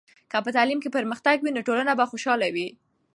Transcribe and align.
که 0.31 0.37
په 0.45 0.49
تعلیم 0.55 0.79
کې 0.81 0.93
پرمختګ 0.97 1.37
وي، 1.41 1.51
نو 1.55 1.65
ټولنه 1.67 1.91
به 1.99 2.05
خوشحاله 2.11 2.47
وي. 2.55 2.67